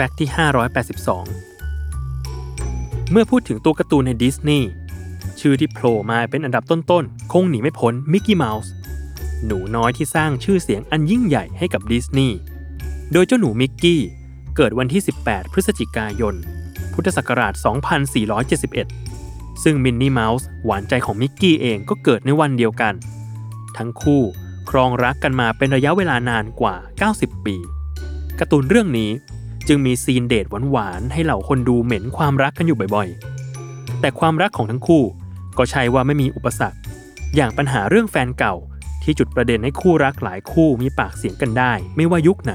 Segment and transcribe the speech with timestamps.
[0.00, 0.30] fact ที่
[1.10, 4.68] 582 เมื่อพูดถึงตัวการ์ตูนในดิสนีย์
[5.40, 8.70] ชื่อที่โผล่มาเป็นอันดับต้นๆ คงหนีไม่พ้นมิกกี้เมาส์
[9.46, 12.36] หนูน้อยที่สร้างชื่อเสียงอันยิ่งใหญ่ให้กับดิสนีย์
[13.12, 14.00] โดยเจ้าหนูมิกกี้
[14.56, 16.34] เกิดวันที่ 18 พฤศจิกายน
[16.92, 17.52] พุทธศักราช
[18.78, 22.94] 2471 ซึ่งมินนี่เมาส์หวานใจของมิกกี้เองก็เกิดในวันเดียวกัน
[23.76, 24.22] ทั้งคู่
[24.70, 26.74] ครองรักกันมาเป็นระยะเวลานานกว่า
[27.10, 27.56] 90 ปี
[28.38, 29.10] การ์ตูนเรื่องนี้
[29.72, 35.04] จึงมีซีนเดทหวานๆให้เหล่าคนดูเหม็นความรักกันอยู่บ่อยๆ แต่ความรักของทั้งคู่
[35.58, 36.78] ก็ใช่ว่าไม่มีอุปสรรค
[37.36, 38.54] อย่างปัญหาเรื่องแฟนเก่า
[39.02, 42.54] ที่จุดประเด็นให้คู่รักหลายคู่มีปากเสียงกันได้ ไม่ว่ายุคไหน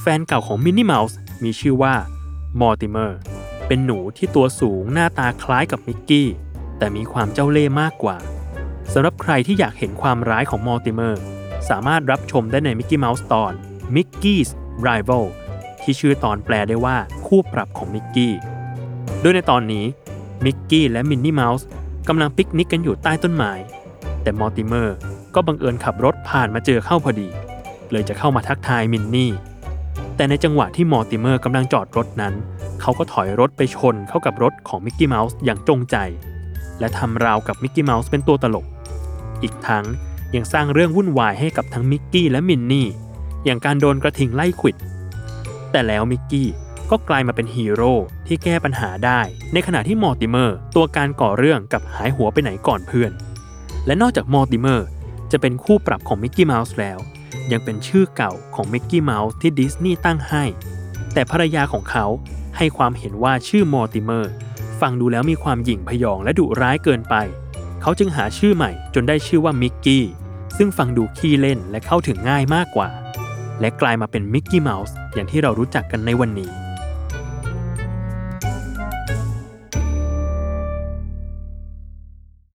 [0.00, 1.94] แฟนเก่าของมินนี่เมาส์มีชื่อว่า
[2.60, 3.18] มอร์ติเมอร์
[3.66, 6.28] เป็นหนูที่ตัวสูงหน้าตาคล้ายกับมิกกี้
[6.78, 8.16] แต่มีความเจ้าเล่ห์มากกว่า
[8.92, 11.22] สำหรับใครที่อยากเห็นความร้ายของมอร์ติเมอร์
[11.68, 13.52] สามารถรับชมได้ในมิกกี้เมาส์ตอน
[13.94, 14.50] Mickey's
[14.86, 15.24] Rival
[15.82, 16.96] ที่ชื่อตอนแปลได้ว่า
[17.26, 18.34] คู่ปรับของมิกกี้
[19.20, 19.84] โดยในตอนนี้
[20.44, 21.66] มิกกี้และมินนี่เมาส์
[22.08, 23.52] กำลังปิกนิกกันอยู่ใต้ต้นไม้
[24.22, 24.96] แต่มอร์ติเมอร์
[25.34, 27.28] ก็บังเอิญขับรถผ่านมาเจอเข้าพอดี
[27.90, 29.30] เลยจะเข้ามาทักทายมินนี่
[30.16, 32.34] แต่ในจังหวะที่มอร์ติเมอร์กำลังจอดรถนั้น
[32.80, 35.96] เขาก็ถอยรถไปชนเข้ากับรถของมิกกี้เมาส์อย่างจงใจ
[36.80, 38.66] และทำราวกับมิกกี้เมาส์เป็นตัวตลก
[39.42, 39.84] อีกทั้ง
[40.34, 42.86] ยังสร้างเรื่องวุ่นวายให้กับทั้งมิกกี้และมินนี่
[43.44, 44.76] อย่างการโดนกระทิงไล่ขวิด
[45.72, 46.48] แต่แล้วมิกกี้
[46.90, 47.94] ก็กลายมาเป็นฮีโร่
[48.26, 49.20] ที่แก้ปัญหาได้
[49.52, 53.12] ในขณะที่มอร์ติเมอร์ตัวการก่อเรื่องกลับหายหัวไปไหนก่อนเพื่อน
[53.86, 54.88] และนอกจากมอร์ติเมอร์
[55.32, 56.98] จะเป็นคู่ปรับของมิกกี้เมาส์แล้ว
[57.52, 60.44] ยังเป็นชื่อเก่าของมิกกี้เมาส์ที่ดิสนีย์ตั้งให้
[61.12, 62.06] แต่ภรรยาของเขา
[62.56, 64.32] ให้ความเห็นว่าชื่อมอร์ติเมอร์
[64.80, 67.14] ฟังดูแล้วมีความหยิ่งพยองและดุร้ายเกินไป
[67.82, 70.04] เขาจึงหาชื่อใหม่จนได้ชื่อว่ามิกกี้
[70.56, 72.88] ซึ่งฟังดูขี้เล่นและเข้าถึงง่ายมากกว่า
[73.60, 76.61] และกลายมาเป็นมิกกี้เมาส์อย่างที่เรารู้จักกันในวันนี้